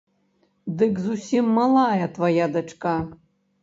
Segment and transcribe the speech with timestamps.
[0.79, 3.01] Дык зусім малая твая дачка?